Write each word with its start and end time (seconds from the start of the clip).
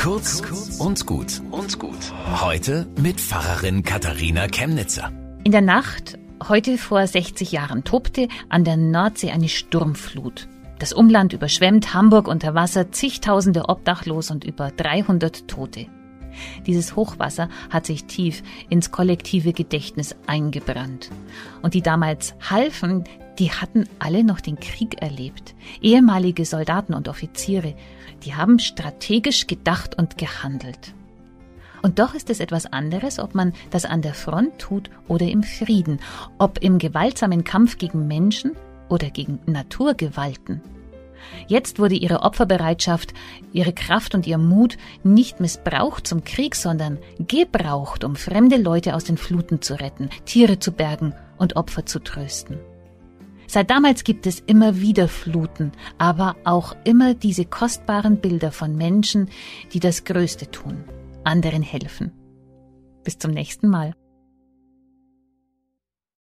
Kurz 0.00 0.40
und 0.78 1.06
gut 1.06 1.42
und 1.50 1.80
gut. 1.80 2.12
Heute 2.40 2.86
mit 3.00 3.20
Pfarrerin 3.20 3.82
Katharina 3.82 4.46
Chemnitzer. 4.46 5.10
In 5.42 5.50
der 5.50 5.60
Nacht, 5.60 6.16
heute 6.48 6.78
vor 6.78 7.04
60 7.04 7.50
Jahren, 7.50 7.82
tobte 7.82 8.28
an 8.48 8.62
der 8.62 8.76
Nordsee 8.76 9.32
eine 9.32 9.48
Sturmflut. 9.48 10.46
Das 10.78 10.92
Umland 10.92 11.32
überschwemmt, 11.32 11.94
Hamburg 11.94 12.28
unter 12.28 12.54
Wasser, 12.54 12.92
zigtausende 12.92 13.68
Obdachlos 13.68 14.30
und 14.30 14.44
über 14.44 14.70
300 14.70 15.48
Tote. 15.48 15.88
Dieses 16.64 16.94
Hochwasser 16.94 17.48
hat 17.68 17.84
sich 17.84 18.04
tief 18.04 18.44
ins 18.68 18.92
kollektive 18.92 19.52
Gedächtnis 19.52 20.14
eingebrannt. 20.28 21.10
Und 21.60 21.74
die 21.74 21.82
damals 21.82 22.36
halfen, 22.48 23.02
die 23.40 23.50
hatten 23.50 23.88
alle 23.98 24.22
noch 24.22 24.40
den 24.40 24.60
Krieg 24.60 25.02
erlebt. 25.02 25.56
Ehemalige 25.80 26.44
Soldaten 26.44 26.94
und 26.94 27.08
Offiziere, 27.08 27.74
die 28.24 28.34
haben 28.34 28.58
strategisch 28.58 29.46
gedacht 29.46 29.96
und 29.96 30.18
gehandelt. 30.18 30.94
Und 31.82 31.98
doch 31.98 32.14
ist 32.14 32.30
es 32.30 32.40
etwas 32.40 32.66
anderes, 32.66 33.18
ob 33.18 33.34
man 33.34 33.52
das 33.70 33.84
an 33.84 34.02
der 34.02 34.14
Front 34.14 34.58
tut 34.58 34.90
oder 35.06 35.26
im 35.26 35.42
Frieden, 35.42 36.00
ob 36.38 36.58
im 36.58 36.78
gewaltsamen 36.78 37.44
Kampf 37.44 37.78
gegen 37.78 38.08
Menschen 38.08 38.56
oder 38.88 39.10
gegen 39.10 39.38
Naturgewalten. 39.46 40.60
Jetzt 41.46 41.78
wurde 41.78 41.94
ihre 41.94 42.22
Opferbereitschaft, 42.22 43.12
ihre 43.52 43.72
Kraft 43.72 44.14
und 44.14 44.26
ihr 44.26 44.38
Mut 44.38 44.76
nicht 45.02 45.40
missbraucht 45.40 46.06
zum 46.06 46.24
Krieg, 46.24 46.54
sondern 46.54 46.98
gebraucht, 47.18 48.04
um 48.04 48.16
fremde 48.16 48.56
Leute 48.56 48.94
aus 48.94 49.04
den 49.04 49.16
Fluten 49.16 49.60
zu 49.62 49.74
retten, 49.74 50.10
Tiere 50.24 50.58
zu 50.58 50.72
bergen 50.72 51.14
und 51.36 51.56
Opfer 51.56 51.86
zu 51.86 52.00
trösten. 52.00 52.58
Seit 53.50 53.70
damals 53.70 54.04
gibt 54.04 54.26
es 54.26 54.40
immer 54.40 54.82
wieder 54.82 55.08
Fluten, 55.08 55.72
aber 55.96 56.36
auch 56.44 56.76
immer 56.84 57.14
diese 57.14 57.46
kostbaren 57.46 58.20
Bilder 58.20 58.52
von 58.52 58.76
Menschen, 58.76 59.30
die 59.72 59.80
das 59.80 60.04
Größte 60.04 60.50
tun, 60.50 60.84
anderen 61.24 61.62
helfen. 61.62 62.12
Bis 63.04 63.18
zum 63.18 63.30
nächsten 63.30 63.68
Mal. 63.68 63.94